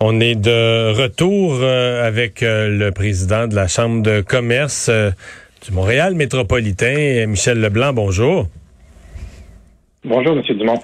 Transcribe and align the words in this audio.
On 0.00 0.20
est 0.20 0.36
de 0.36 0.92
retour 0.92 1.58
euh, 1.60 2.06
avec 2.06 2.44
euh, 2.44 2.68
le 2.68 2.92
président 2.92 3.48
de 3.48 3.56
la 3.56 3.66
Chambre 3.66 4.00
de 4.00 4.20
commerce 4.20 4.86
euh, 4.88 5.10
du 5.66 5.72
Montréal 5.72 6.14
métropolitain, 6.14 7.26
Michel 7.26 7.60
Leblanc. 7.60 7.92
Bonjour. 7.92 8.46
Bonjour, 10.04 10.36
M. 10.36 10.56
Dumont. 10.56 10.80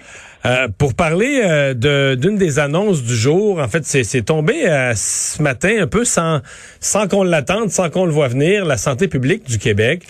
pour 0.78 0.94
parler 0.94 1.74
d'une 1.76 2.36
des 2.36 2.58
annonces 2.58 3.04
du 3.04 3.14
jour, 3.14 3.60
en 3.60 3.68
fait, 3.68 3.84
c'est 3.84 4.22
tombé 4.22 4.64
ce 4.96 5.40
matin 5.40 5.76
un 5.82 5.86
peu 5.86 6.04
sans, 6.04 6.40
sans 6.80 7.06
qu'on 7.06 7.22
l'attende, 7.22 7.70
sans 7.70 7.90
qu'on 7.90 8.06
le 8.06 8.12
voit 8.12 8.26
venir, 8.26 8.64
la 8.64 8.76
santé 8.76 9.06
publique 9.06 9.44
du 9.44 9.58
Québec 9.58 10.02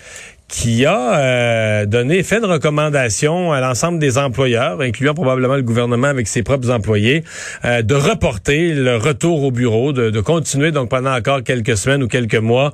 qui 0.47 0.85
a 0.85 1.17
euh, 1.17 1.85
donné 1.85 2.21
fait 2.23 2.39
de 2.39 2.45
recommandations 2.45 3.51
à 3.51 3.61
l'ensemble 3.61 3.99
des 3.99 4.17
employeurs, 4.17 4.79
incluant 4.81 5.13
probablement 5.13 5.55
le 5.55 5.63
gouvernement 5.63 6.07
avec 6.07 6.27
ses 6.27 6.43
propres 6.43 6.71
employés, 6.71 7.23
euh, 7.65 7.81
de 7.81 7.95
reporter 7.95 8.73
le 8.73 8.97
retour 8.97 9.43
au 9.43 9.51
bureau, 9.51 9.91
de, 9.91 10.21
continuer 10.21 10.71
donc 10.71 10.89
pendant 10.89 11.15
encore 11.15 11.43
quelques 11.43 11.77
semaines 11.77 12.03
ou 12.03 12.07
quelques 12.07 12.35
mois 12.35 12.71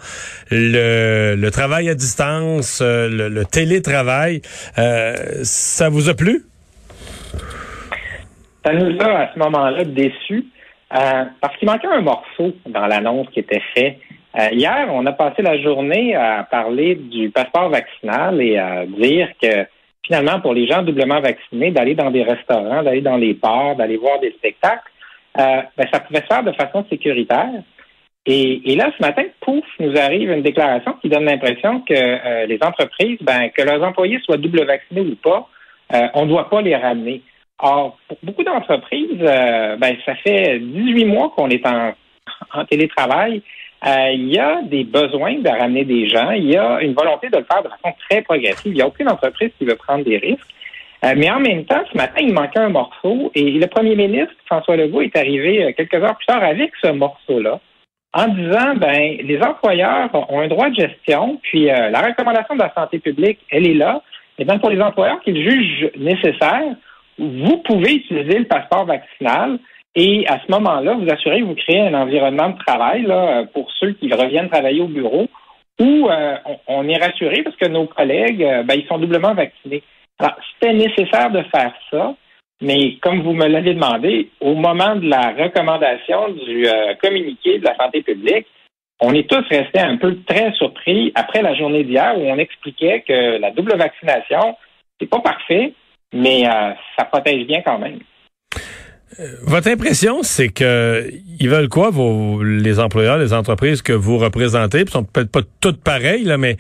le, 0.52 1.50
travail 1.50 1.90
à 1.90 1.96
distance, 1.96 2.80
euh, 2.82 3.30
le, 3.30 3.46
télétravail. 3.46 4.42
ça 4.76 5.90
vous 5.90 6.10
a 6.10 6.14
plu? 6.14 6.44
Ça 8.66 8.74
nous 8.74 8.98
a 9.00 9.24
à 9.24 9.34
ce 9.34 9.40
moment-là 9.40 9.84
déçus 9.86 10.46
parce 10.90 11.58
qu'il 11.58 11.68
manquait 11.68 11.88
un 11.88 12.02
morceau 12.02 12.54
dans 12.68 12.86
l'annonce 12.86 13.28
qui 13.34 13.40
était 13.40 13.62
fait 13.74 13.98
euh, 14.40 14.48
hier, 14.54 14.88
on 14.92 15.06
a 15.06 15.12
passé 15.12 15.42
la 15.42 15.62
journée 15.62 16.16
à 16.16 16.48
parler 16.50 16.96
du 16.96 17.30
passeport 17.32 17.70
vaccinal 17.70 18.42
et 18.42 18.58
à 18.58 18.86
dire 18.86 19.30
que 19.42 19.66
finalement, 20.06 20.40
pour 20.40 20.54
les 20.54 20.68
gens 20.68 20.84
doublement 20.84 21.20
vaccinés, 21.20 21.72
d'aller 21.72 21.96
dans 21.96 22.12
des 22.12 22.24
restaurants, 22.24 22.84
d'aller 22.84 23.02
dans 23.02 23.18
les 23.18 23.34
bars, 23.34 23.76
d'aller 23.76 23.98
voir 23.98 24.20
des 24.20 24.32
spectacles, 24.32 24.90
euh, 25.38 25.62
ben, 25.78 25.88
ça 25.92 26.00
pouvait 26.00 26.22
se 26.22 26.28
faire 26.28 26.44
de 26.44 26.52
façon 26.54 26.86
sécuritaire. 26.90 27.52
Et, 28.26 28.76
là, 28.76 28.92
ce 28.96 29.02
matin, 29.02 29.24
pouf, 29.42 29.66
nous 29.80 29.98
arrive 29.98 30.30
une 30.30 30.44
déclaration 30.44 30.94
qui 31.02 31.10
donne 31.10 31.26
l'impression 31.26 31.82
que 31.82 31.94
euh, 31.94 32.46
les 32.46 32.60
entreprises, 32.62 33.18
ben, 33.22 33.50
que 33.50 33.64
leurs 33.64 33.84
employés 33.84 34.20
soient 34.20 34.38
double 34.38 34.64
vaccinés 34.66 35.02
ou 35.02 35.16
pas, 35.16 35.48
on 36.14 36.24
ne 36.24 36.30
doit 36.30 36.50
pas 36.50 36.62
les 36.62 36.76
ramener. 36.76 37.22
Or, 37.60 37.98
pour 38.08 38.18
beaucoup 38.24 38.44
d'entreprises, 38.44 39.18
ben, 39.18 39.98
ça 40.06 40.16
fait 40.16 40.60
18 40.60 41.04
mois 41.06 41.34
qu'on 41.36 41.50
est 41.50 41.66
en 41.66 42.66
télétravail 42.70 43.42
euh, 43.42 43.61
il 43.84 44.28
y 44.32 44.38
a 44.38 44.62
des 44.62 44.84
besoins 44.84 45.40
de 45.40 45.50
ramener 45.50 45.86
des 45.86 46.08
gens. 46.08 46.32
Il 46.32 46.52
y 46.52 46.58
a 46.58 46.82
une 46.82 46.94
volonté 46.94 47.30
de 47.30 47.38
le 47.38 47.46
faire 47.52 47.64
de 47.64 47.70
façon 47.70 47.96
très 48.10 48.22
progressive. 48.22 48.72
Il 48.72 48.76
n'y 48.76 48.82
a 48.82 48.88
aucune 48.88 49.10
entreprise 49.10 49.52
qui 49.58 49.66
veut 49.66 49.76
prendre 49.76 50.04
des 50.04 50.18
risques. 50.18 50.48
Euh, 51.04 51.14
mais 51.18 51.32
en 51.32 51.40
même 51.40 51.66
temps, 51.66 51.82
ce 51.92 51.98
matin, 51.98 52.22
il 52.22 52.34
manquait 52.34 52.60
un 52.60 52.70
morceau 52.70 53.32
et 53.34 53.52
le 53.52 53.68
premier 53.68 53.96
ministre, 53.96 54.34
François 54.46 54.76
Legault, 54.76 55.02
est 55.02 55.16
arrivé 55.18 55.64
euh, 55.64 55.72
quelques 55.76 55.96
heures 55.96 56.16
plus 56.16 56.28
tard 56.28 56.44
avec 56.44 56.72
ce 56.82 56.92
morceau-là 56.92 57.60
en 58.14 58.28
disant, 58.28 58.76
ben, 58.76 59.18
les 59.24 59.42
employeurs 59.42 60.10
ont 60.14 60.42
un 60.42 60.48
droit 60.48 60.70
de 60.70 60.76
gestion, 60.76 61.40
puis 61.44 61.68
la 61.68 62.02
recommandation 62.02 62.56
de 62.56 62.60
la 62.60 62.74
santé 62.74 63.00
publique, 63.00 63.40
elle 63.50 63.66
est 63.66 63.74
là. 63.74 64.02
Et 64.38 64.44
donc, 64.44 64.60
pour 64.60 64.70
les 64.70 64.82
employeurs 64.82 65.22
qu'ils 65.22 65.42
jugent 65.50 65.90
nécessaire, 65.96 66.76
vous 67.18 67.58
pouvez 67.60 67.96
utiliser 67.96 68.40
le 68.40 68.46
passeport 68.46 68.86
vaccinal 68.86 69.60
et 69.96 70.26
à 70.28 70.40
ce 70.46 70.52
moment-là, 70.52 70.94
vous 70.94 71.10
assurez 71.12 71.42
vous 71.42 71.56
créez 71.56 71.82
un 71.82 71.94
environnement 71.94 72.50
de 72.50 72.58
travail 72.58 73.04
là, 73.04 73.46
pour 73.54 73.70
ceux 73.80 73.92
qui 73.94 74.12
reviennent 74.14 74.50
travailler 74.50 74.82
au 74.82 74.88
bureau 74.88 75.28
où 75.80 76.10
euh, 76.10 76.36
on, 76.68 76.88
est 76.88 76.98
rassuré 76.98 77.44
parce 77.44 77.56
que 77.56 77.68
nos 77.68 77.88
collègues, 77.88 78.44
euh, 78.44 78.64
ben, 78.64 78.76
ils 78.76 78.88
sont 78.88 79.00
doublement 79.00 79.34
vaccinés. 79.34 79.84
Alors, 80.20 80.36
c'était 80.54 80.74
nécessaire 80.74 81.32
de 81.32 81.42
faire 81.44 81.74
ça, 81.90 82.14
mais 82.62 82.98
comme 83.02 83.22
vous 83.22 83.34
me 83.34 83.48
l'avez 83.48 83.74
demandé, 83.74 84.30
au 84.40 84.54
moment 84.54 84.96
de 84.96 85.10
la 85.10 85.32
recommandation 85.32 86.30
du 86.30 86.68
euh, 86.68 86.94
communiqué 87.02 87.58
de 87.58 87.66
la 87.66 87.76
santé 87.76 88.04
publique, 88.04 88.46
on 89.00 89.14
est 89.16 89.28
tous 89.28 89.44
restés 89.50 89.80
un 89.80 89.98
peu 89.98 90.16
très 90.28 90.54
surpris 90.54 91.12
après 91.16 91.42
la 91.42 91.56
journée 91.56 91.84
d'hier 91.84 92.14
où 92.18 92.22
on 92.22 92.38
expliquait 92.38 93.02
que 93.02 93.40
la 93.40 93.50
double 93.50 93.76
vaccination, 93.76 94.56
c'est 95.00 95.10
pas 95.10 95.22
parfait, 95.22 95.74
mais 96.14 96.44
ça 96.44 97.06
protège 97.06 97.48
bien 97.48 97.64
quand 97.64 97.80
même. 97.80 97.98
Votre 99.42 99.70
impression, 99.70 100.24
c'est 100.24 100.50
que 100.50 101.12
ils 101.40 101.50
veulent 101.50 101.70
quoi, 101.70 101.90
vos, 101.90 102.42
les 102.44 102.80
employeurs, 102.80 103.18
les 103.18 103.34
entreprises 103.34 103.82
que 103.82 103.94
vous 103.94 104.18
représentez, 104.18 104.82
Ils 104.82 104.90
sont 104.90 105.04
peut-être 105.04 105.32
pas 105.32 105.42
toutes 105.60 105.82
pareilles, 105.84 106.24
là, 106.24 106.38
mais 106.38 106.58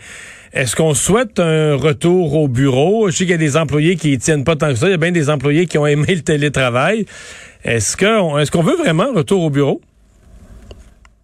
est-ce 0.53 0.75
qu'on 0.75 0.93
souhaite 0.93 1.39
un 1.39 1.75
retour 1.75 2.35
au 2.35 2.49
bureau? 2.49 3.09
Je 3.09 3.15
sais 3.15 3.23
qu'il 3.23 3.31
y 3.31 3.35
a 3.35 3.37
des 3.37 3.55
employés 3.55 3.95
qui 3.95 4.17
tiennent 4.17 4.43
pas 4.43 4.57
tant 4.57 4.67
que 4.69 4.75
ça. 4.75 4.87
Il 4.87 4.91
y 4.91 4.95
a 4.95 4.97
bien 4.97 5.11
des 5.11 5.29
employés 5.29 5.65
qui 5.65 5.77
ont 5.77 5.87
aimé 5.87 6.13
le 6.13 6.21
télétravail. 6.21 7.05
Est-ce 7.63 7.95
que 7.95 8.39
est-ce 8.41 8.51
qu'on 8.51 8.63
veut 8.63 8.75
vraiment 8.75 9.03
un 9.03 9.13
retour 9.13 9.43
au 9.43 9.49
bureau? 9.49 9.81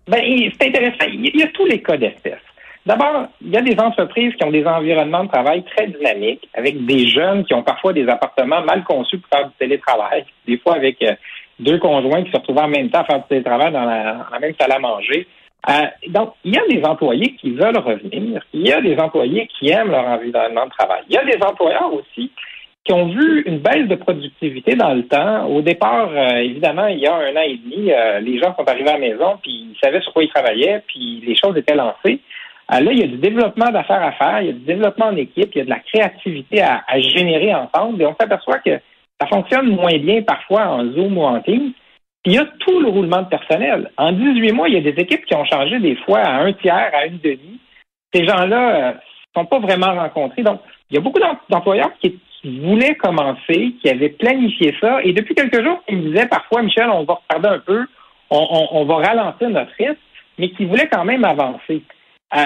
Ben, 0.08 0.22
c'est 0.60 0.68
intéressant. 0.70 1.12
Il 1.12 1.38
y 1.38 1.44
a 1.44 1.48
tous 1.48 1.66
les 1.66 1.82
cas 1.82 1.98
d'espèce. 1.98 2.40
D'abord, 2.88 3.28
il 3.42 3.50
y 3.50 3.58
a 3.58 3.62
des 3.62 3.78
entreprises 3.82 4.34
qui 4.36 4.46
ont 4.46 4.50
des 4.50 4.66
environnements 4.66 5.26
de 5.26 5.30
travail 5.30 5.62
très 5.76 5.88
dynamiques, 5.88 6.48
avec 6.54 6.86
des 6.86 7.06
jeunes 7.06 7.44
qui 7.44 7.54
ont 7.54 7.62
parfois 7.62 7.92
des 7.92 8.08
appartements 8.08 8.62
mal 8.62 8.86
conçus 8.86 9.18
pour 9.18 9.28
faire 9.28 9.50
du 9.50 9.54
télétravail, 9.60 10.24
des 10.48 10.58
fois 10.58 10.76
avec 10.76 11.02
euh, 11.02 11.12
deux 11.60 11.80
conjoints 11.80 12.24
qui 12.24 12.32
se 12.32 12.38
retrouvent 12.38 12.60
en 12.60 12.70
même 12.70 12.90
temps 12.90 13.02
à 13.02 13.04
faire 13.04 13.18
du 13.18 13.28
télétravail 13.28 13.74
dans 13.74 13.84
la, 13.84 14.26
même 14.40 14.54
salle 14.58 14.72
à 14.72 14.80
manger. 14.80 15.28
Euh, 15.70 15.74
donc, 16.08 16.36
il 16.46 16.56
y 16.56 16.58
a 16.58 16.66
des 16.70 16.82
employés 16.86 17.36
qui 17.36 17.52
veulent 17.52 17.78
revenir, 17.78 18.42
il 18.54 18.66
y 18.66 18.72
a 18.72 18.80
des 18.80 18.98
employés 18.98 19.50
qui 19.60 19.70
aiment 19.70 19.92
leur 19.92 20.06
environnement 20.06 20.68
de 20.68 20.72
travail. 20.72 21.02
Il 21.10 21.16
y 21.16 21.18
a 21.18 21.26
des 21.26 21.44
employeurs 21.44 21.94
aussi 21.94 22.32
qui 22.86 22.94
ont 22.94 23.08
vu 23.08 23.44
une 23.48 23.60
baisse 23.60 23.90
de 23.90 23.96
productivité 23.96 24.76
dans 24.76 24.94
le 24.94 25.06
temps. 25.06 25.46
Au 25.48 25.62
départ, 25.62 26.10
euh, 26.14 26.38
évidemment, 26.38 26.88
il 26.88 27.00
y 27.00 27.08
a 27.08 27.16
un 27.16 27.36
an 27.36 27.44
et 27.46 27.58
demi, 27.58 27.92
les 28.22 28.40
gens 28.40 28.56
sont 28.56 28.64
arrivés 28.64 28.92
à 28.92 28.94
la 28.94 29.00
maison, 29.00 29.38
puis 29.42 29.74
ils 29.74 29.78
savaient 29.84 30.00
sur 30.00 30.14
quoi 30.14 30.24
ils 30.24 30.30
travaillaient, 30.30 30.82
puis 30.88 31.22
les 31.28 31.36
choses 31.36 31.58
étaient 31.58 31.76
lancées. 31.76 32.22
Euh, 32.72 32.80
là, 32.82 32.92
il 32.92 33.00
y 33.00 33.04
a 33.04 33.08
du 33.08 33.18
développement 33.18 33.72
d'affaires 33.72 34.04
à 34.04 34.12
faire, 34.14 34.42
il 34.42 34.48
y 34.48 34.50
a 34.50 34.54
du 34.54 34.66
développement 34.66 35.08
en 35.08 35.16
équipe, 35.16 35.52
il 35.56 35.60
y 35.60 35.62
a 35.62 35.66
de 35.66 35.70
la 35.70 35.80
créativité 35.80 36.62
à, 36.62 36.84
générer 37.00 37.54
ensemble. 37.54 38.02
Et 38.02 38.06
on 38.06 38.16
s'aperçoit 38.20 38.60
que 38.60 38.80
ça 39.20 39.28
fonctionne 39.28 39.70
moins 39.70 39.98
bien 39.98 40.22
parfois 40.22 40.68
en 40.68 40.92
Zoom 40.92 41.18
ou 41.18 41.24
en 41.24 41.40
Teams. 41.42 41.72
il 42.26 42.34
y 42.34 42.38
a 42.38 42.46
tout 42.60 42.80
le 42.80 42.90
roulement 42.90 43.22
de 43.22 43.30
personnel. 43.30 43.90
En 43.98 44.12
18 44.12 44.52
mois, 44.52 44.68
il 44.68 44.76
y 44.76 44.78
a 44.78 44.92
des 44.92 45.02
équipes 45.02 45.26
qui 45.26 45.36
ont 45.36 45.46
changé 45.46 45.80
des 45.80 45.96
fois 45.96 46.20
à 46.20 46.44
un 46.44 46.54
tiers, 46.54 46.92
à 46.94 47.06
une 47.06 47.20
demi. 47.20 47.60
Ces 48.14 48.26
gens-là 48.26 48.92
ne 48.92 48.96
euh, 48.96 49.00
sont 49.34 49.46
pas 49.46 49.60
vraiment 49.60 49.94
rencontrés. 49.96 50.44
Donc, 50.44 50.60
il 50.90 50.96
y 50.96 50.98
a 50.98 51.02
beaucoup 51.02 51.20
d'employeurs 51.50 51.92
qui, 52.02 52.20
voulaient 52.44 52.96
commencer, 52.96 53.74
qui 53.82 53.90
avaient 53.90 54.10
planifié 54.10 54.74
ça. 54.80 55.02
Et 55.04 55.12
depuis 55.12 55.36
quelques 55.36 55.62
jours, 55.62 55.82
ils 55.90 55.98
me 55.98 56.10
disaient 56.12 56.28
parfois, 56.28 56.62
Michel, 56.62 56.90
on 56.90 57.04
va 57.04 57.16
retarder 57.16 57.50
un 57.50 57.60
peu, 57.60 57.86
on 58.30 58.86
va 58.86 58.96
ralentir 58.96 59.50
notre 59.50 59.72
risque, 59.78 60.00
mais 60.38 60.52
qui 60.52 60.64
voulaient 60.64 60.88
quand 60.88 61.04
même 61.04 61.26
avancer. 61.26 61.82
Euh, 62.36 62.46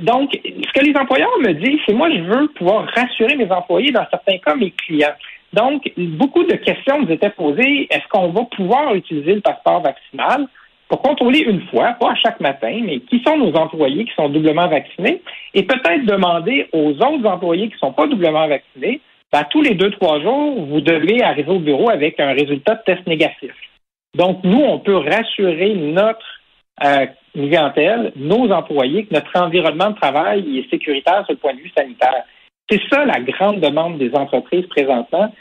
donc, 0.00 0.32
ce 0.34 0.72
que 0.72 0.84
les 0.84 0.96
employeurs 0.96 1.38
me 1.40 1.52
disent, 1.52 1.80
c'est 1.86 1.94
moi, 1.94 2.10
je 2.10 2.20
veux 2.20 2.48
pouvoir 2.48 2.86
rassurer 2.94 3.36
mes 3.36 3.50
employés, 3.50 3.92
dans 3.92 4.06
certains 4.10 4.38
cas, 4.38 4.54
mes 4.56 4.72
clients. 4.72 5.14
Donc, 5.52 5.90
beaucoup 5.96 6.44
de 6.44 6.54
questions 6.54 7.00
nous 7.00 7.10
étaient 7.10 7.30
posées. 7.30 7.86
Est-ce 7.90 8.06
qu'on 8.08 8.28
va 8.28 8.44
pouvoir 8.56 8.94
utiliser 8.94 9.34
le 9.34 9.40
passeport 9.40 9.82
vaccinal 9.82 10.46
pour 10.88 11.02
contrôler 11.02 11.40
une 11.40 11.62
fois, 11.68 11.92
pas 12.00 12.12
à 12.12 12.14
chaque 12.16 12.40
matin, 12.40 12.80
mais 12.84 13.00
qui 13.00 13.22
sont 13.24 13.36
nos 13.36 13.52
employés 13.54 14.04
qui 14.04 14.14
sont 14.14 14.28
doublement 14.28 14.68
vaccinés? 14.68 15.22
Et 15.54 15.62
peut-être 15.62 16.04
demander 16.04 16.68
aux 16.72 16.90
autres 16.90 17.26
employés 17.26 17.68
qui 17.68 17.74
ne 17.74 17.78
sont 17.78 17.92
pas 17.92 18.06
doublement 18.06 18.48
vaccinés, 18.48 19.00
ben, 19.32 19.44
tous 19.50 19.62
les 19.62 19.74
deux, 19.74 19.90
trois 19.92 20.20
jours, 20.20 20.64
vous 20.66 20.80
devez 20.80 21.22
arriver 21.22 21.50
au 21.50 21.60
bureau 21.60 21.90
avec 21.90 22.18
un 22.18 22.32
résultat 22.32 22.74
de 22.74 22.82
test 22.84 23.06
négatif. 23.06 23.52
Donc, 24.16 24.42
nous, 24.42 24.60
on 24.60 24.80
peut 24.80 24.96
rassurer 24.96 25.74
notre 25.74 26.39
euh, 26.82 27.06
clientèle, 27.34 28.12
nos 28.16 28.50
employés, 28.50 29.06
que 29.06 29.14
notre 29.14 29.36
environnement 29.36 29.90
de 29.90 29.96
travail 29.96 30.58
est 30.58 30.70
sécuritaire 30.70 31.24
sur 31.26 31.34
le 31.34 31.38
point 31.38 31.54
de 31.54 31.60
vue 31.60 31.72
sanitaire. 31.76 32.24
C'est 32.70 32.80
ça 32.90 33.04
la 33.04 33.20
grande 33.20 33.60
demande 33.60 33.98
des 33.98 34.14
entreprises 34.14 34.66
présentement, 34.66 35.32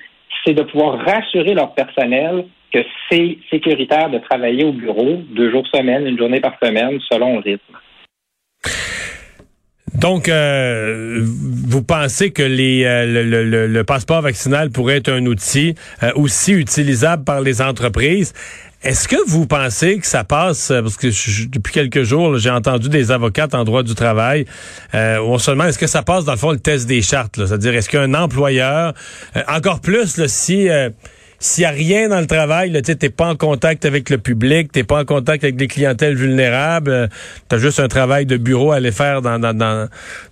c'est 0.46 0.54
de 0.54 0.64
pouvoir 0.64 1.00
rassurer 1.00 1.54
leur 1.54 1.74
personnel 1.74 2.46
que 2.72 2.80
c'est 3.10 3.38
sécuritaire 3.50 4.10
de 4.10 4.20
travailler 4.20 4.64
au 4.64 4.72
bureau 4.72 5.18
deux 5.32 5.52
jours 5.52 5.66
semaine, 5.74 6.06
une 6.06 6.18
journée 6.18 6.40
par 6.40 6.54
semaine, 6.62 7.00
selon 7.10 7.36
le 7.36 7.40
rythme. 7.40 7.76
Donc, 9.96 10.30
euh, 10.30 11.20
vous 11.22 11.84
pensez 11.84 12.32
que 12.32 12.44
euh, 12.44 13.68
le, 13.68 13.84
passeport 13.84 14.22
vaccinal 14.22 14.70
pourrait 14.70 14.98
être 14.98 15.12
un 15.12 15.26
outil 15.26 15.76
euh, 16.04 16.12
aussi 16.16 16.54
utilisable 16.54 17.26
par 17.26 17.42
les 17.42 17.62
entreprises? 17.62 18.34
Est-ce 18.82 19.10
que 19.10 19.18
vous 19.28 19.46
pensez 19.46 19.98
que 20.00 20.08
ça 20.08 20.24
passe, 20.24 20.70
parce 20.70 20.96
que 20.96 21.08
depuis 21.48 21.74
quelques 21.74 22.04
jours, 22.04 22.38
j'ai 22.38 22.50
entendu 22.50 22.88
des 22.88 23.12
avocates 23.12 23.54
en 23.54 23.66
droit 23.66 23.84
du 23.84 23.94
travail, 23.94 24.46
euh, 24.96 25.18
demande, 25.18 25.68
est-ce 25.68 25.78
que 25.78 25.88
ça 25.88 26.02
passe 26.02 26.24
dans 26.24 26.32
le 26.32 26.38
fond 26.38 26.52
le 26.52 26.60
test 26.60 26.88
des 26.88 27.02
chartes? 27.02 27.46
C'est-à-dire, 27.46 27.76
est-ce 27.76 27.90
qu'un 27.90 28.14
employeur, 28.14 28.94
euh, 29.36 29.42
encore 29.48 29.82
plus 29.82 30.18
là, 30.18 30.28
si... 30.28 30.70
Euh, 30.70 30.90
s'il 31.42 31.62
n'y 31.62 31.68
a 31.68 31.72
rien 31.72 32.10
dans 32.10 32.20
le 32.20 32.28
travail, 32.28 32.70
tu 32.82 32.92
n'es 33.02 33.10
pas 33.10 33.30
en 33.30 33.36
contact 33.38 33.86
avec 33.86 34.10
le 34.10 34.18
public, 34.18 34.74
tu 34.74 34.84
pas 34.84 35.00
en 35.00 35.06
contact 35.06 35.46
avec 35.46 35.56
des 35.56 35.68
clientèles 35.68 36.16
vulnérables, 36.16 36.92
euh, 36.92 37.08
tu 37.50 37.56
as 37.56 37.60
juste 37.60 37.80
un 37.80 37.88
travail 37.88 38.26
de 38.26 38.36
bureau 38.36 38.74
à 38.74 38.76
aller 38.76 38.92
faire 38.92 39.22
dans, 39.22 39.40
dans, 39.40 39.88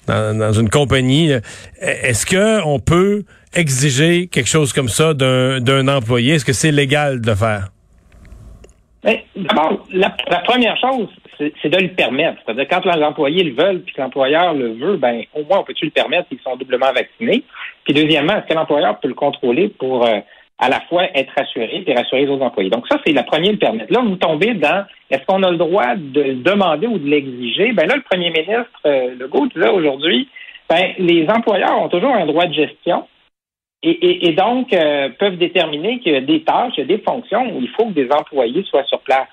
dans, 0.05 0.51
une 0.51 0.69
compagnie. 0.69 1.31
Est-ce 1.79 2.25
que 2.25 2.61
on 2.65 2.81
peut 2.81 3.23
exiger 3.53 4.27
quelque 4.27 4.49
chose 4.49 4.73
comme 4.73 4.89
ça 4.89 5.13
d'un 5.13 5.87
employé? 5.87 6.33
Est-ce 6.33 6.45
que 6.45 6.51
c'est 6.51 6.73
légal 6.73 7.21
de 7.21 7.33
faire? 7.33 7.69
D'abord, 9.35 9.85
la, 9.91 10.09
première 10.09 10.77
chose, 10.77 11.07
c'est 11.37 11.69
de 11.69 11.77
le 11.77 11.89
permettre. 11.89 12.41
C'est-à-dire 12.43 12.67
quand 12.69 12.85
les 12.85 13.03
employés 13.03 13.43
le 13.43 13.53
veulent 13.53 13.81
puis 13.81 13.93
que 13.93 14.01
l'employeur 14.01 14.53
le 14.53 14.73
veut, 14.73 14.97
ben 14.97 15.21
au 15.33 15.43
moins 15.43 15.59
on 15.59 15.63
peut-tu 15.63 15.85
le 15.85 15.91
permettre 15.91 16.27
s'ils 16.27 16.41
sont 16.41 16.57
doublement 16.57 16.91
vaccinés? 16.91 17.43
Puis 17.85 17.93
deuxièmement, 17.93 18.35
est-ce 18.35 18.47
que 18.47 18.53
l'employeur 18.53 18.99
peut 18.99 19.07
le 19.07 19.13
contrôler 19.13 19.69
pour 19.69 20.05
euh, 20.05 20.19
à 20.59 20.69
la 20.69 20.81
fois 20.81 21.05
être 21.15 21.31
rassuré 21.37 21.83
et 21.85 21.93
rassurer 21.93 22.25
les 22.25 22.31
autres 22.31 22.43
employés? 22.43 22.69
Donc 22.69 22.85
ça, 22.89 22.97
c'est 23.05 23.13
la 23.13 23.23
première 23.23 23.53
le 23.53 23.57
permettre. 23.57 23.93
Là, 23.93 24.01
vous 24.01 24.17
tombez 24.17 24.55
dans 24.55 24.85
est-ce 25.09 25.25
qu'on 25.25 25.43
a 25.43 25.51
le 25.51 25.57
droit 25.57 25.95
de 25.95 26.21
le 26.21 26.35
demander 26.35 26.87
ou 26.87 26.97
de 26.97 27.07
l'exiger? 27.07 27.71
Ben 27.71 27.87
là, 27.87 27.95
le 27.95 28.01
premier 28.01 28.29
ministre 28.29 28.67
euh, 28.85 29.15
Legault 29.17 29.47
disait 29.47 29.69
aujourd'hui, 29.69 30.27
ben, 30.69 30.93
les 30.97 31.25
employeurs 31.29 31.81
ont 31.81 31.87
toujours 31.87 32.13
un 32.13 32.25
droit 32.25 32.45
de 32.45 32.53
gestion 32.53 33.07
et, 33.83 34.33
donc 34.33 34.73
euh, 34.73 35.09
peuvent 35.19 35.37
déterminer 35.37 35.99
qu'il 35.99 36.13
y 36.13 36.15
a 36.15 36.21
des 36.21 36.43
tâches, 36.43 36.73
il 36.77 36.81
y 36.81 36.83
a 36.83 36.97
des 36.97 37.03
fonctions 37.03 37.55
où 37.55 37.61
il 37.61 37.69
faut 37.69 37.85
que 37.85 37.93
des 37.93 38.09
employés 38.11 38.63
soient 38.63 38.85
sur 38.85 38.99
place. 39.01 39.27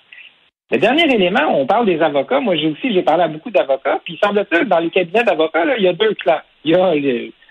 Le 0.71 0.79
dernier 0.79 1.05
élément, 1.05 1.59
on 1.59 1.67
parle 1.67 1.87
des 1.87 2.01
avocats. 2.01 2.41
Moi, 2.41 2.57
j'ai 2.57 2.69
aussi, 2.69 2.93
j'ai 2.93 3.03
parlé 3.03 3.25
à 3.25 3.29
beaucoup 3.29 3.51
d'avocats. 3.51 4.01
Puis, 4.05 4.15
il 4.15 4.27
semble-t-il, 4.27 4.65
dans 4.67 4.79
les 4.79 4.91
cabinets 4.91 5.25
d'avocats, 5.25 5.77
il 5.77 5.85
y 5.85 5.89
a 5.89 5.93
deux 5.93 6.15
clans. 6.15 6.41
Il 6.65 6.73
y 6.73 6.75
a 6.75 6.95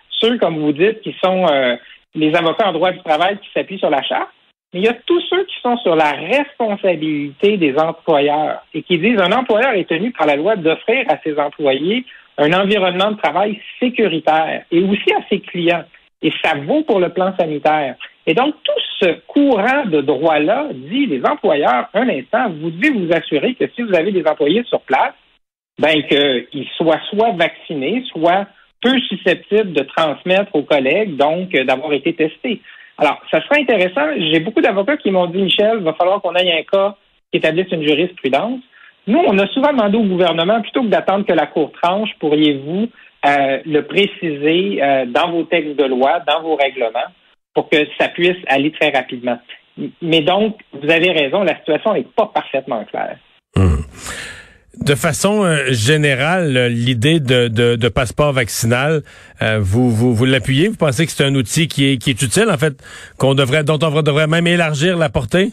ceux, 0.09 0.37
comme 0.39 0.57
vous 0.59 0.71
dites, 0.71 1.01
qui 1.01 1.15
sont 1.23 1.45
euh, 1.47 1.75
les 2.15 2.35
avocats 2.35 2.69
en 2.69 2.73
droit 2.73 2.91
du 2.91 2.99
travail 2.99 3.37
qui 3.37 3.49
s'appuient 3.53 3.79
sur 3.79 3.89
la 3.89 4.01
charte, 4.01 4.29
mais 4.73 4.79
il 4.79 4.85
y 4.85 4.89
a 4.89 4.93
tous 5.05 5.21
ceux 5.29 5.43
qui 5.45 5.55
sont 5.61 5.77
sur 5.77 5.95
la 5.95 6.11
responsabilité 6.11 7.57
des 7.57 7.77
employeurs 7.77 8.63
et 8.73 8.81
qui 8.81 8.97
disent 8.97 9.19
un 9.19 9.31
employeur 9.31 9.73
est 9.73 9.87
tenu 9.87 10.11
par 10.11 10.25
la 10.25 10.35
loi 10.35 10.55
d'offrir 10.55 11.05
à 11.09 11.17
ses 11.23 11.37
employés 11.37 12.05
un 12.37 12.51
environnement 12.53 13.11
de 13.11 13.17
travail 13.17 13.61
sécuritaire 13.79 14.63
et 14.71 14.81
aussi 14.81 15.13
à 15.13 15.23
ses 15.29 15.39
clients. 15.39 15.83
Et 16.23 16.31
ça 16.43 16.55
vaut 16.55 16.83
pour 16.83 16.99
le 16.99 17.09
plan 17.09 17.35
sanitaire. 17.37 17.95
Et 18.25 18.33
donc, 18.33 18.55
tout 18.63 18.81
ce 19.01 19.11
courant 19.27 19.85
de 19.85 20.01
droit-là 20.01 20.67
dit 20.71 21.05
les 21.05 21.21
employeurs, 21.25 21.89
un 21.93 22.07
instant, 22.07 22.49
vous 22.49 22.71
devez 22.71 22.91
vous 22.91 23.13
assurer 23.13 23.53
que 23.55 23.65
si 23.75 23.81
vous 23.81 23.93
avez 23.93 24.11
des 24.11 24.25
employés 24.25 24.63
sur 24.63 24.79
place, 24.81 25.13
ben 25.79 26.01
qu'ils 26.03 26.67
soient 26.77 27.01
soit 27.09 27.31
vaccinés, 27.31 28.03
soit 28.11 28.47
peu 28.81 28.97
susceptibles 28.99 29.73
de 29.73 29.83
transmettre 29.83 30.55
aux 30.55 30.63
collègues, 30.63 31.17
donc 31.17 31.51
d'avoir 31.51 31.93
été 31.93 32.13
testés. 32.13 32.61
Alors, 32.97 33.19
ça 33.31 33.41
serait 33.41 33.61
intéressant. 33.61 34.13
J'ai 34.17 34.39
beaucoup 34.39 34.61
d'avocats 34.61 34.97
qui 34.97 35.11
m'ont 35.11 35.27
dit, 35.27 35.41
Michel, 35.41 35.77
il 35.79 35.83
va 35.83 35.93
falloir 35.93 36.21
qu'on 36.21 36.35
ait 36.35 36.59
un 36.59 36.63
cas 36.63 36.95
qui 37.31 37.37
établisse 37.39 37.71
une 37.71 37.87
jurisprudence. 37.87 38.61
Nous, 39.07 39.19
on 39.19 39.37
a 39.39 39.47
souvent 39.47 39.71
demandé 39.71 39.97
au 39.97 40.03
gouvernement, 40.03 40.61
plutôt 40.61 40.83
que 40.83 40.87
d'attendre 40.87 41.25
que 41.25 41.33
la 41.33 41.47
Cour 41.47 41.71
tranche, 41.81 42.09
pourriez-vous 42.19 42.89
euh, 43.25 43.59
le 43.65 43.81
préciser 43.81 44.81
euh, 44.81 45.05
dans 45.05 45.31
vos 45.31 45.43
textes 45.43 45.77
de 45.77 45.85
loi, 45.85 46.19
dans 46.27 46.41
vos 46.41 46.55
règlements, 46.55 47.11
pour 47.53 47.69
que 47.69 47.77
ça 47.97 48.09
puisse 48.09 48.37
aller 48.47 48.71
très 48.71 48.89
rapidement. 48.89 49.39
Mais 50.01 50.21
donc, 50.21 50.57
vous 50.73 50.89
avez 50.89 51.11
raison, 51.11 51.43
la 51.43 51.57
situation 51.57 51.93
n'est 51.93 52.07
pas 52.15 52.27
parfaitement 52.33 52.83
claire. 52.85 53.17
Hum. 53.55 53.83
De 54.81 54.95
façon 54.95 55.43
euh, 55.43 55.67
générale, 55.69 56.67
l'idée 56.67 57.19
de, 57.19 57.47
de, 57.47 57.89
passeport 57.89 58.33
vaccinal, 58.33 59.03
euh, 59.41 59.59
vous, 59.61 59.91
vous, 59.91 60.15
vous 60.15 60.25
l'appuyez? 60.25 60.67
Vous 60.67 60.77
pensez 60.77 61.05
que 61.05 61.11
c'est 61.11 61.23
un 61.23 61.35
outil 61.35 61.67
qui 61.67 61.91
est, 61.91 61.97
qui 61.97 62.09
est 62.09 62.21
utile, 62.21 62.49
en 62.49 62.57
fait, 62.57 62.73
qu'on 63.19 63.35
devrait, 63.35 63.63
dont 63.63 63.77
on 63.81 64.01
devrait 64.01 64.27
même 64.27 64.47
élargir 64.47 64.97
la 64.97 65.09
portée? 65.09 65.49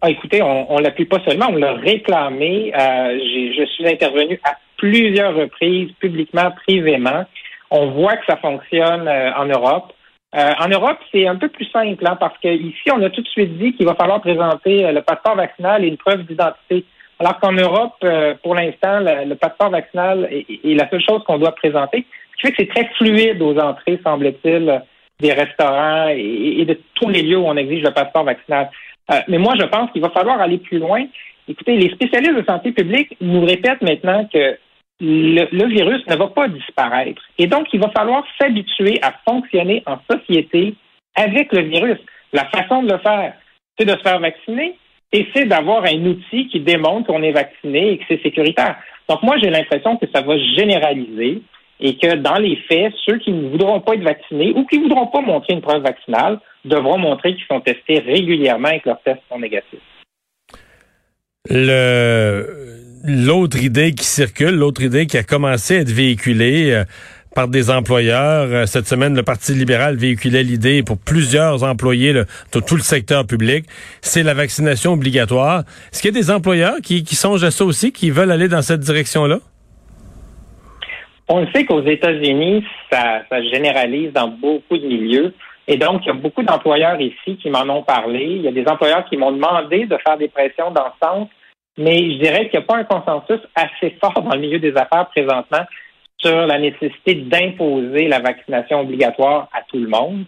Ah, 0.00 0.10
écoutez, 0.10 0.42
on, 0.42 0.78
ne 0.78 0.82
l'appuie 0.82 1.04
pas 1.04 1.20
seulement, 1.26 1.48
on 1.50 1.56
l'a 1.56 1.74
réclamé. 1.74 2.72
Euh, 2.74 3.18
je 3.56 3.64
suis 3.74 3.86
intervenu 3.86 4.40
à 4.44 4.56
plusieurs 4.84 5.34
reprises, 5.34 5.92
publiquement, 5.98 6.50
privément. 6.66 7.24
On 7.70 7.90
voit 7.92 8.16
que 8.16 8.26
ça 8.26 8.36
fonctionne 8.36 9.08
en 9.08 9.46
Europe. 9.46 9.92
en 10.34 10.68
Europe, 10.68 10.98
c'est 11.10 11.26
un 11.26 11.36
peu 11.36 11.48
plus 11.48 11.68
simple, 11.70 12.06
hein, 12.06 12.16
parce 12.20 12.36
qu'ici, 12.38 12.90
on 12.92 13.02
a 13.02 13.08
tout 13.08 13.22
de 13.22 13.28
suite 13.28 13.56
dit 13.56 13.72
qu'il 13.74 13.86
va 13.86 13.94
falloir 13.94 14.20
présenter 14.20 14.92
le 14.92 15.00
passeport 15.00 15.36
vaccinal 15.36 15.84
et 15.84 15.88
une 15.88 15.96
preuve 15.96 16.24
d'identité. 16.24 16.84
Alors 17.18 17.38
qu'en 17.38 17.52
Europe, 17.52 17.94
euh, 18.02 18.34
pour 18.42 18.54
l'instant, 18.54 19.00
le, 19.00 19.34
passeport 19.34 19.70
vaccinal 19.70 20.28
est, 20.30 20.74
la 20.74 20.88
seule 20.90 21.02
chose 21.02 21.22
qu'on 21.24 21.38
doit 21.38 21.54
présenter. 21.54 22.04
Ce 22.36 22.36
qui 22.36 22.46
fait 22.46 22.52
que 22.52 22.56
c'est 22.58 22.82
très 22.82 22.94
fluide 22.96 23.40
aux 23.40 23.56
entrées, 23.58 24.00
semble-t-il, 24.02 24.82
des 25.20 25.32
restaurants 25.32 26.08
et, 26.08 26.64
de 26.64 26.78
tous 26.94 27.08
les 27.08 27.22
lieux 27.22 27.38
où 27.38 27.46
on 27.46 27.56
exige 27.56 27.82
le 27.82 27.92
passeport 27.92 28.24
vaccinal. 28.24 28.68
Euh, 29.12 29.20
mais 29.28 29.38
moi, 29.38 29.54
je 29.58 29.64
pense 29.64 29.90
qu'il 29.92 30.02
va 30.02 30.10
falloir 30.10 30.40
aller 30.40 30.58
plus 30.58 30.78
loin. 30.78 31.04
Écoutez, 31.46 31.76
les 31.76 31.90
spécialistes 31.90 32.36
de 32.36 32.44
santé 32.44 32.72
publique 32.72 33.16
nous 33.20 33.44
répètent 33.44 33.82
maintenant 33.82 34.28
que 34.32 34.58
le, 35.00 35.66
virus 35.66 36.06
ne 36.06 36.16
va 36.16 36.28
pas 36.28 36.48
disparaître. 36.48 37.22
Et 37.38 37.46
donc, 37.46 37.66
il 37.72 37.80
va 37.80 37.90
falloir 37.90 38.24
s'habituer 38.40 38.98
à 39.02 39.14
fonctionner 39.28 39.82
en 39.86 39.98
société 40.10 40.74
avec 41.14 41.52
le 41.52 41.62
virus. 41.62 41.98
La 42.32 42.44
façon 42.46 42.82
de 42.82 42.92
le 42.92 42.98
faire, 42.98 43.34
c'est 43.78 43.84
de 43.86 43.92
se 43.92 44.02
faire 44.02 44.20
vacciner, 44.20 44.76
et 45.12 45.28
c'est 45.32 45.46
d'avoir 45.46 45.84
un 45.84 46.04
outil 46.06 46.48
qui 46.48 46.60
démontre 46.60 47.06
qu'on 47.06 47.22
est 47.22 47.32
vacciné 47.32 47.92
et 47.92 47.98
que 47.98 48.04
c'est 48.08 48.22
sécuritaire. 48.22 48.76
Donc 49.08 49.22
moi, 49.22 49.36
j'ai 49.38 49.50
l'impression 49.50 49.96
que 49.96 50.06
ça 50.12 50.22
va 50.22 50.36
généraliser 50.56 51.42
et 51.80 51.96
que 51.96 52.16
dans 52.16 52.36
les 52.36 52.56
faits, 52.68 52.92
ceux 53.06 53.18
qui 53.18 53.32
ne 53.32 53.48
voudront 53.48 53.80
pas 53.80 53.94
être 53.94 54.02
vaccinés 54.02 54.52
ou 54.56 54.64
qui 54.64 54.78
ne 54.78 54.84
voudront 54.84 55.06
pas 55.06 55.20
montrer 55.20 55.54
une 55.54 55.60
preuve 55.60 55.82
vaccinale 55.82 56.40
devront 56.64 56.98
montrer 56.98 57.34
qu'ils 57.34 57.46
sont 57.46 57.60
testés 57.60 58.00
régulièrement 58.00 58.70
et 58.70 58.80
que 58.80 58.88
leurs 58.88 59.02
tests 59.02 59.22
sont 59.30 59.38
négatifs. 59.38 59.80
L'autre 61.50 63.62
idée 63.62 63.92
qui 63.92 64.06
circule, 64.06 64.54
l'autre 64.54 64.82
idée 64.82 65.06
qui 65.06 65.18
a 65.18 65.22
commencé 65.22 65.76
à 65.76 65.80
être 65.80 65.90
véhiculée, 65.90 66.72
euh, 66.72 66.84
par 67.34 67.48
des 67.48 67.70
employeurs. 67.70 68.48
Euh, 68.50 68.66
cette 68.66 68.86
semaine, 68.86 69.14
le 69.14 69.22
Parti 69.22 69.52
libéral 69.52 69.96
véhiculait 69.96 70.42
l'idée 70.42 70.82
pour 70.82 70.96
plusieurs 70.96 71.62
employés 71.62 72.14
de 72.14 72.24
tout 72.50 72.76
le 72.76 72.82
secteur 72.82 73.26
public, 73.26 73.66
c'est 74.00 74.22
la 74.22 74.32
vaccination 74.32 74.92
obligatoire. 74.92 75.64
Est-ce 75.92 76.00
qu'il 76.00 76.14
y 76.14 76.16
a 76.16 76.20
des 76.20 76.30
employeurs 76.30 76.76
qui, 76.82 77.04
qui 77.04 77.14
songent 77.14 77.44
à 77.44 77.50
ça 77.50 77.64
aussi, 77.64 77.92
qui 77.92 78.10
veulent 78.10 78.30
aller 78.30 78.48
dans 78.48 78.62
cette 78.62 78.80
direction-là? 78.80 79.40
On 81.28 81.46
sait 81.52 81.64
qu'aux 81.64 81.84
États-Unis, 81.84 82.64
ça, 82.90 83.22
ça 83.28 83.42
généralise 83.42 84.12
dans 84.12 84.28
beaucoup 84.28 84.78
de 84.78 84.86
milieux. 84.86 85.34
Et 85.66 85.76
donc, 85.76 86.02
il 86.04 86.08
y 86.08 86.10
a 86.10 86.14
beaucoup 86.14 86.42
d'employeurs 86.42 87.00
ici 87.00 87.36
qui 87.36 87.50
m'en 87.50 87.68
ont 87.68 87.82
parlé. 87.82 88.24
Il 88.24 88.42
y 88.42 88.48
a 88.48 88.52
des 88.52 88.66
employeurs 88.66 89.04
qui 89.06 89.16
m'ont 89.16 89.32
demandé 89.32 89.86
de 89.86 89.96
faire 89.98 90.18
des 90.18 90.28
pressions 90.28 90.70
dans 90.70 90.92
ce 90.92 91.06
sens. 91.06 91.28
Mais 91.78 91.96
je 91.96 92.18
dirais 92.18 92.48
qu'il 92.48 92.60
n'y 92.60 92.64
a 92.64 92.66
pas 92.66 92.76
un 92.76 92.84
consensus 92.84 93.40
assez 93.54 93.96
fort 94.00 94.22
dans 94.22 94.34
le 94.34 94.40
milieu 94.40 94.58
des 94.58 94.76
affaires 94.76 95.06
présentement 95.06 95.64
sur 96.18 96.46
la 96.46 96.58
nécessité 96.58 97.14
d'imposer 97.14 98.08
la 98.08 98.20
vaccination 98.20 98.80
obligatoire 98.80 99.48
à 99.52 99.62
tout 99.62 99.78
le 99.78 99.88
monde. 99.88 100.24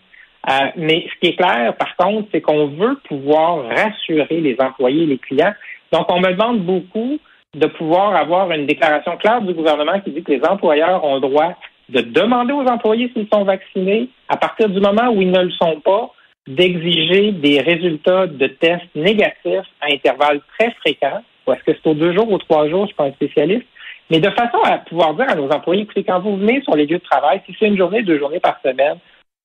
Euh, 0.48 0.66
mais 0.76 1.06
ce 1.12 1.20
qui 1.20 1.32
est 1.32 1.36
clair, 1.36 1.74
par 1.76 1.96
contre, 1.96 2.28
c'est 2.32 2.40
qu'on 2.40 2.68
veut 2.68 2.98
pouvoir 3.08 3.64
rassurer 3.68 4.40
les 4.40 4.56
employés 4.60 5.02
et 5.02 5.06
les 5.06 5.18
clients. 5.18 5.54
Donc, 5.92 6.10
on 6.10 6.20
me 6.20 6.32
demande 6.32 6.60
beaucoup 6.60 7.19
de 7.55 7.66
pouvoir 7.66 8.14
avoir 8.14 8.50
une 8.52 8.66
déclaration 8.66 9.16
claire 9.16 9.40
du 9.40 9.55
gouvernement 9.55 10.00
qui 10.00 10.10
dit 10.10 10.22
que 10.22 10.32
les 10.32 10.44
employeurs 10.44 11.02
ont 11.05 11.14
le 11.14 11.20
droit 11.20 11.55
de 11.88 12.00
demander 12.00 12.52
aux 12.52 12.66
employés 12.66 13.10
s'ils 13.14 13.28
sont 13.32 13.44
vaccinés 13.44 14.08
à 14.28 14.36
partir 14.36 14.69
du 14.69 14.81
moment 14.81 15.08
où 15.08 15.22
ils 15.22 15.31
ne 15.31 15.43
le 15.43 15.50
sont 15.50 15.81
pas, 15.81 16.12
d'exiger 16.46 17.32
des 17.32 17.60
résultats 17.60 18.26
de 18.26 18.46
tests 18.46 18.94
négatifs 18.94 19.66
à 19.81 19.93
intervalles 19.93 20.40
très 20.58 20.70
fréquents. 20.72 21.22
Ou 21.46 21.52
est-ce 21.52 21.62
que 21.64 21.72
c'est 21.72 21.90
aux 21.90 21.94
deux 21.94 22.14
jours 22.14 22.31
ou 22.31 22.38
trois 22.38 22.69
jours, 22.69 22.82
je 22.82 22.86
suis 22.88 22.96
pas 22.96 23.05
un 23.05 23.12
spécialiste, 23.12 23.66
mais 24.10 24.20
de 24.20 24.31
façon 24.31 24.58
à 24.64 24.78
pouvoir 24.78 25.14
dire 25.14 25.28
à 25.28 25.34
nos 25.34 25.48
employés, 25.50 25.82
écoutez, 25.82 26.05
quand 26.05 26.20
vous 26.20 26.36
venez 26.36 26.60
sur 26.62 26.76
les 26.76 26.86
lieux 26.86 26.98
de 26.98 27.05
travail, 27.05 27.40
si 27.46 27.55
c'est 27.58 27.66
une 27.66 27.76
journée, 27.76 28.02
deux 28.02 28.19
journées 28.19 28.40
par 28.40 28.60
semaine, 28.62 28.98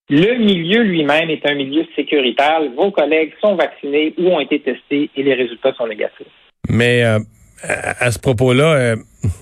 le 0.09 0.37
milieu 0.37 0.81
lui-même 0.83 1.29
est 1.29 1.45
un 1.47 1.55
milieu 1.55 1.85
sécuritaire. 1.95 2.61
Vos 2.75 2.91
collègues 2.91 3.33
sont 3.41 3.55
vaccinés 3.55 4.13
ou 4.17 4.27
ont 4.27 4.39
été 4.39 4.59
testés 4.59 5.09
et 5.15 5.23
les 5.23 5.33
résultats 5.33 5.73
sont 5.73 5.87
négatifs. 5.87 6.27
Mais 6.69 7.03
euh, 7.03 7.19
à 7.63 8.11
ce 8.11 8.19
propos-là, 8.19 8.73
euh, 8.73 8.95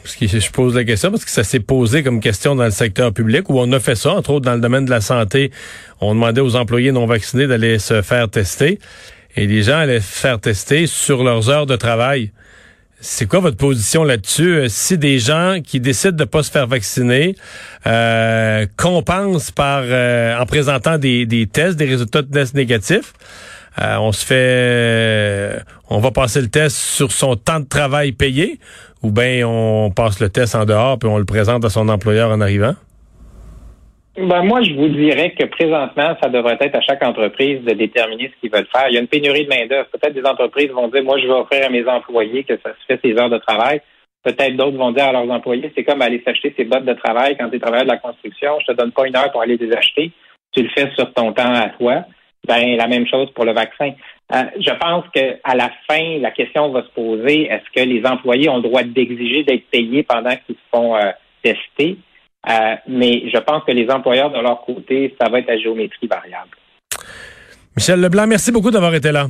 je 0.06 0.52
pose 0.52 0.76
la 0.76 0.84
question 0.84 1.12
parce 1.12 1.24
que 1.24 1.32
ça 1.32 1.44
s'est 1.44 1.60
posé 1.60 2.04
comme 2.04 2.20
question 2.20 2.56
dans 2.56 2.66
le 2.66 2.72
secteur 2.72 3.14
public 3.14 3.50
où 3.50 3.60
on 3.60 3.72
a 3.72 3.80
fait 3.80 3.96
ça, 3.96 4.12
entre 4.12 4.32
autres 4.32 4.46
dans 4.46 4.56
le 4.56 4.62
domaine 4.62 4.86
de 4.86 4.90
la 4.90 5.02
santé. 5.02 5.52
On 6.02 6.14
demandait 6.14 6.42
aux 6.42 6.56
employés 6.56 6.92
non 6.92 7.06
vaccinés 7.06 7.48
d'aller 7.48 7.80
se 7.80 8.02
faire 8.02 8.30
tester 8.30 8.80
et 9.36 9.48
les 9.48 9.64
gens 9.64 9.78
allaient 9.78 10.02
se 10.02 10.20
faire 10.20 10.40
tester 10.40 10.88
sur 10.88 11.24
leurs 11.24 11.50
heures 11.50 11.66
de 11.66 11.76
travail. 11.76 12.32
C'est 13.02 13.28
quoi 13.28 13.40
votre 13.40 13.56
position 13.56 14.04
là-dessus? 14.04 14.56
Euh, 14.56 14.68
si 14.68 14.98
des 14.98 15.20
gens 15.20 15.60
qui 15.64 15.80
décident 15.80 16.18
de 16.18 16.26
pas 16.26 16.44
se 16.44 16.52
faire 16.52 16.68
vacciner 16.68 17.36
euh, 17.88 18.66
compensent 18.76 19.52
par 19.52 19.84
euh, 19.86 20.38
en 20.38 20.46
présentant 20.46 20.98
des, 20.98 21.26
des, 21.26 21.48
tests, 21.48 21.78
des 21.78 21.86
résultats 21.86 22.22
de 22.22 22.32
tests 22.32 22.56
négatifs, 22.56 23.14
euh, 23.80 23.98
on 24.00 24.12
se 24.12 24.26
fait 24.26 25.64
on 25.90 26.00
va 26.00 26.12
passer 26.12 26.42
le 26.42 26.50
test 26.50 26.76
sur 26.76 27.12
son 27.12 27.36
temps 27.36 27.60
de 27.60 27.68
travail 27.68 28.12
payé 28.12 28.60
ou 29.04 29.12
bien 29.12 29.48
on 29.48 29.92
passe 29.92 30.20
le 30.20 30.30
test 30.30 30.56
en 30.56 30.66
dehors 30.66 30.98
puis 30.98 31.10
on 31.10 31.18
le 31.18 31.26
présente 31.26 31.64
à 31.66 31.70
son 31.70 31.88
employeur 31.90 32.32
en 32.32 32.42
arrivant? 32.42 32.74
Ben, 34.18 34.44
moi, 34.44 34.62
je 34.62 34.74
vous 34.74 34.90
dirais 34.90 35.32
que 35.32 35.46
présentement, 35.46 36.18
ça 36.22 36.28
devrait 36.28 36.58
être 36.60 36.76
à 36.76 36.82
chaque 36.82 37.02
entreprise 37.04 37.64
de 37.64 37.72
déterminer 37.72 38.30
ce 38.36 38.42
qu'ils 38.42 38.52
veulent 38.52 38.68
faire. 38.70 38.88
Il 38.90 38.96
y 38.96 38.98
a 38.98 39.00
une 39.00 39.08
pénurie 39.08 39.46
de 39.46 39.50
main-d'œuvre. 39.50 39.88
Peut-être 39.92 40.14
des 40.14 40.26
entreprises 40.26 40.70
vont 40.72 40.90
dire, 40.90 41.04
moi, 41.04 41.18
je 41.20 41.26
vais 41.26 41.34
offrir 41.34 41.66
à 41.66 41.70
mes 41.70 41.88
employés 41.88 42.44
que 42.44 42.60
ça 42.62 42.72
se 42.72 42.86
fait 42.86 43.00
ses 43.02 43.18
heures 43.18 43.30
de 43.30 43.38
travail. 43.38 43.82
Peut-être 44.24 44.58
d'autres 44.58 44.78
vont 44.78 44.92
dire 44.92 45.06
à 45.06 45.14
leurs 45.14 45.30
employés, 45.30 45.72
c'est 45.74 45.86
comme 45.86 46.02
aller 46.02 46.22
s'acheter 46.26 46.54
ses 46.58 46.66
bottes 46.66 46.84
de 46.84 46.94
travail 46.94 47.38
quand 47.38 47.50
tu 47.50 47.56
es 47.56 47.60
travailleur 47.60 47.86
de 47.86 47.92
la 47.92 47.98
construction. 47.98 48.60
Je 48.60 48.74
te 48.74 48.78
donne 48.78 48.92
pas 48.92 49.08
une 49.08 49.16
heure 49.16 49.32
pour 49.32 49.42
aller 49.42 49.56
les 49.56 49.72
acheter. 49.72 50.12
Tu 50.52 50.64
le 50.64 50.70
fais 50.76 50.92
sur 50.98 51.14
ton 51.14 51.32
temps 51.32 51.54
à 51.54 51.70
toi. 51.70 52.04
Ben, 52.48 52.77
la 52.77 52.88
même 52.88 53.05
chose 53.05 53.29
pour 53.36 53.46
le 53.46 53.53
vaccin. 53.53 53.91
Euh, 54.34 54.43
je 54.60 54.72
pense 54.79 55.05
qu'à 55.13 55.55
la 55.55 55.69
fin, 55.88 56.19
la 56.19 56.31
question 56.31 56.72
va 56.72 56.84
se 56.84 56.89
poser 56.89 57.48
est-ce 57.48 57.69
que 57.75 57.88
les 57.88 58.05
employés 58.05 58.50
ont 58.50 58.58
le 58.58 58.63
droit 58.63 58.84
d'exiger 58.84 59.43
d'être 59.43 59.69
payés 59.69 60.03
pendant 60.03 60.36
qu'ils 60.46 60.55
se 60.55 60.62
font 60.72 60.96
euh, 60.96 61.12
tester? 61.43 61.98
Euh, 62.50 62.75
Mais 62.88 63.24
je 63.31 63.38
pense 63.39 63.63
que 63.65 63.72
les 63.72 63.89
employeurs, 63.89 64.31
de 64.31 64.39
leur 64.39 64.62
côté, 64.62 65.15
ça 65.19 65.29
va 65.29 65.39
être 65.39 65.50
à 65.50 65.58
géométrie 65.58 66.08
variable. 66.08 66.58
Michel 67.75 68.00
Leblanc, 68.00 68.27
merci 68.27 68.51
beaucoup 68.51 68.72
d'avoir 68.72 68.93
été 68.96 69.12
là. 69.12 69.27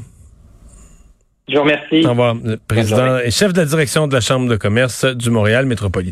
Je 1.48 1.56
vous 1.56 1.64
remercie. 1.64 2.06
Au 2.06 2.10
revoir. 2.10 2.36
Le 2.36 2.58
président 2.58 3.18
et 3.18 3.32
chef 3.32 3.54
de 3.54 3.60
la 3.60 3.66
direction 3.66 4.08
de 4.08 4.14
la 4.14 4.22
Chambre 4.22 4.48
de 4.48 4.56
commerce 4.56 5.06
du 5.06 5.32
Montréal 5.32 5.66
métropolitain. 5.66 6.08